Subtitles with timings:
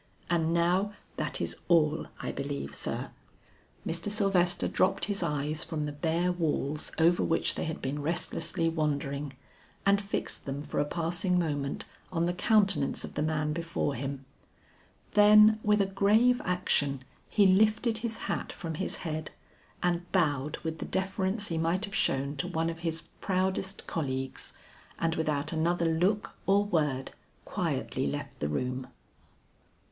[0.31, 3.11] And now that is all I believe, sir."
[3.85, 4.09] Mr.
[4.09, 9.33] Sylvester dropped his eyes from the bare walls over which they had been restlessly wandering,
[9.85, 14.25] and fixed them for a passing moment on the countenance of the man before him.
[15.11, 19.29] Then with a grave action he lifted his hat from his head,
[19.83, 24.53] and bowed with the deference he might have shown to one of his proudest colleagues,
[24.97, 27.11] and without another look or word,
[27.45, 28.87] quietly left the room.